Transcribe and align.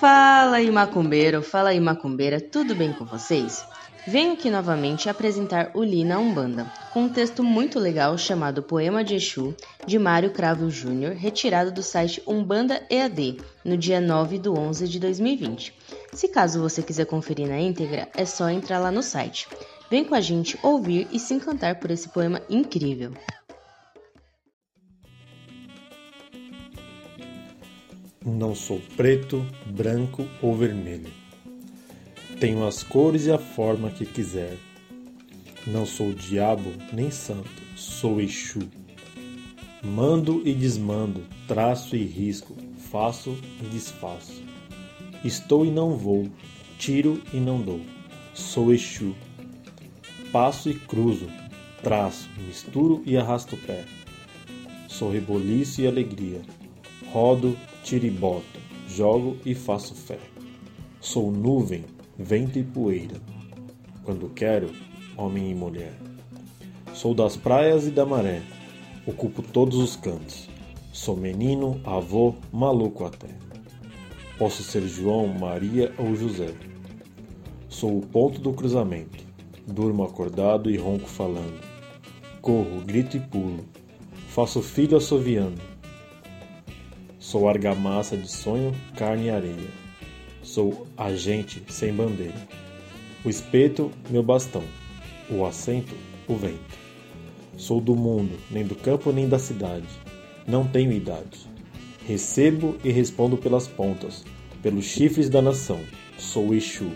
Fala 0.00 0.58
aí 0.58 0.70
macumbeiro, 0.70 1.42
fala 1.42 1.70
aí 1.70 1.80
macumbeira, 1.80 2.40
tudo 2.40 2.72
bem 2.72 2.92
com 2.92 3.04
vocês? 3.04 3.66
Venho 4.06 4.34
aqui 4.34 4.48
novamente 4.48 5.08
apresentar 5.08 5.72
o 5.74 5.82
Lina 5.82 6.20
Umbanda, 6.20 6.70
com 6.92 7.02
um 7.02 7.08
texto 7.08 7.42
muito 7.42 7.80
legal 7.80 8.16
chamado 8.16 8.62
Poema 8.62 9.02
de 9.02 9.16
Exu, 9.16 9.56
de 9.84 9.98
Mário 9.98 10.30
Cravo 10.30 10.70
Júnior, 10.70 11.14
retirado 11.14 11.72
do 11.72 11.82
site 11.82 12.22
Umbanda 12.28 12.80
EAD, 12.88 13.38
no 13.64 13.76
dia 13.76 14.00
9 14.00 14.38
de 14.38 14.48
11 14.48 14.86
de 14.86 15.00
2020. 15.00 15.74
Se 16.12 16.28
caso 16.28 16.60
você 16.60 16.80
quiser 16.80 17.06
conferir 17.06 17.48
na 17.48 17.58
íntegra, 17.58 18.08
é 18.16 18.24
só 18.24 18.48
entrar 18.48 18.78
lá 18.78 18.92
no 18.92 19.02
site. 19.02 19.48
Vem 19.90 20.04
com 20.04 20.14
a 20.14 20.20
gente 20.20 20.56
ouvir 20.62 21.08
e 21.10 21.18
se 21.18 21.34
encantar 21.34 21.80
por 21.80 21.90
esse 21.90 22.08
poema 22.08 22.40
incrível. 22.48 23.14
Não 28.28 28.54
sou 28.54 28.78
preto, 28.94 29.42
branco 29.64 30.28
ou 30.42 30.54
vermelho. 30.54 31.10
Tenho 32.38 32.66
as 32.66 32.82
cores 32.82 33.24
e 33.24 33.32
a 33.32 33.38
forma 33.38 33.88
que 33.88 34.04
quiser. 34.04 34.58
Não 35.66 35.86
sou 35.86 36.12
diabo 36.12 36.70
nem 36.92 37.10
santo, 37.10 37.62
sou 37.74 38.20
Exu. 38.20 38.68
Mando 39.82 40.42
e 40.44 40.52
desmando, 40.52 41.22
traço 41.48 41.96
e 41.96 42.04
risco, 42.04 42.54
faço 42.92 43.34
e 43.62 43.66
desfaço. 43.66 44.42
Estou 45.24 45.64
e 45.64 45.70
não 45.70 45.96
vou, 45.96 46.28
tiro 46.78 47.22
e 47.32 47.38
não 47.38 47.62
dou, 47.62 47.80
sou 48.34 48.74
Exu. 48.74 49.14
Passo 50.30 50.68
e 50.68 50.74
cruzo, 50.74 51.28
traço, 51.82 52.28
misturo 52.46 53.02
e 53.06 53.16
arrasto 53.16 53.56
o 53.56 53.58
pé. 53.58 53.86
Sou 54.86 55.10
reboliço 55.10 55.80
e 55.80 55.86
alegria, 55.86 56.42
rodo, 57.10 57.56
tiro 57.88 58.04
e 58.04 58.10
boto, 58.10 58.60
jogo 58.86 59.38
e 59.46 59.54
faço 59.54 59.94
fé. 59.94 60.18
Sou 61.00 61.32
nuvem, 61.32 61.86
vento 62.18 62.58
e 62.58 62.62
poeira. 62.62 63.16
Quando 64.04 64.28
quero, 64.28 64.70
homem 65.16 65.50
e 65.50 65.54
mulher. 65.54 65.94
Sou 66.92 67.14
das 67.14 67.34
praias 67.34 67.86
e 67.86 67.90
da 67.90 68.04
maré, 68.04 68.42
ocupo 69.06 69.40
todos 69.40 69.78
os 69.78 69.96
cantos. 69.96 70.50
Sou 70.92 71.16
menino, 71.16 71.80
avô, 71.82 72.34
maluco 72.52 73.06
até. 73.06 73.28
Posso 74.36 74.62
ser 74.62 74.82
João, 74.86 75.26
Maria 75.26 75.90
ou 75.96 76.14
José. 76.14 76.54
Sou 77.70 77.96
o 77.96 78.06
ponto 78.06 78.38
do 78.38 78.52
cruzamento. 78.52 79.24
Durmo 79.66 80.04
acordado 80.04 80.70
e 80.70 80.76
ronco 80.76 81.08
falando. 81.08 81.58
Corro, 82.42 82.82
grito 82.84 83.16
e 83.16 83.20
pulo. 83.20 83.64
Faço 84.28 84.60
filho 84.60 84.98
assoviando. 84.98 85.77
Sou 87.18 87.48
argamassa 87.48 88.16
de 88.16 88.30
sonho, 88.30 88.72
carne 88.96 89.26
e 89.26 89.30
areia. 89.30 89.70
Sou 90.40 90.86
agente 90.96 91.62
sem 91.68 91.92
bandeira. 91.92 92.46
O 93.24 93.28
espeto, 93.28 93.90
meu 94.08 94.22
bastão. 94.22 94.62
O 95.28 95.44
assento, 95.44 95.94
o 96.28 96.36
vento. 96.36 96.78
Sou 97.56 97.80
do 97.80 97.96
mundo, 97.96 98.38
nem 98.48 98.64
do 98.64 98.76
campo 98.76 99.10
nem 99.10 99.28
da 99.28 99.38
cidade. 99.38 99.88
Não 100.46 100.64
tenho 100.64 100.92
idade. 100.92 101.40
Recebo 102.06 102.76
e 102.84 102.90
respondo 102.90 103.36
pelas 103.36 103.66
pontas, 103.66 104.24
pelos 104.62 104.84
chifres 104.84 105.28
da 105.28 105.42
nação. 105.42 105.80
Sou 106.16 106.54
Exu. 106.54 106.92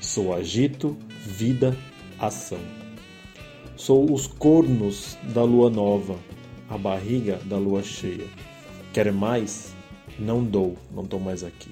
Sou 0.00 0.34
agito, 0.34 0.96
vida, 1.24 1.76
ação. 2.18 2.58
Sou 3.76 4.12
os 4.12 4.26
cornos 4.26 5.16
da 5.32 5.44
lua 5.44 5.70
nova, 5.70 6.18
a 6.68 6.76
barriga 6.76 7.38
da 7.44 7.56
lua 7.56 7.82
cheia. 7.84 8.26
Quer 8.92 9.10
mais? 9.10 9.72
Não 10.18 10.44
dou, 10.44 10.76
não 10.90 11.04
estou 11.04 11.18
mais 11.18 11.42
aqui. 11.42 11.70